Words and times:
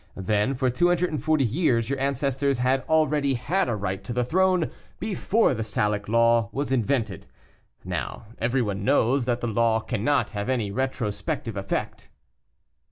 Then, 0.17 0.55
for 0.55 0.71
240 0.71 1.43
years 1.43 1.87
your 1.91 1.99
ancestors 1.99 2.57
had 2.57 2.81
already 2.89 3.35
had 3.35 3.69
a 3.69 3.75
right 3.75 4.03
to 4.03 4.11
the 4.11 4.23
throne 4.25 4.71
before 4.99 5.53
the 5.53 5.63
Salic 5.63 6.07
law 6.09 6.49
was 6.51 6.71
invented. 6.71 7.27
Now, 7.85 8.25
everyone 8.39 8.83
knows 8.83 9.25
that 9.25 9.41
the 9.41 9.47
law 9.47 9.79
cannot 9.79 10.31
have 10.31 10.49
any 10.49 10.71
retrospective 10.71 11.55
effect." 11.55 12.09